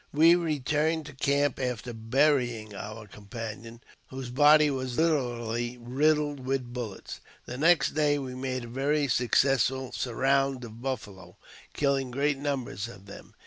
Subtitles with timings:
[0.11, 7.19] We returned to camp after burying our companion, whos body was literally riddled with bullets.
[7.45, 11.37] The next day we made a very successful surrotmd of buffalo,
[11.73, 13.35] killing great numbers of them.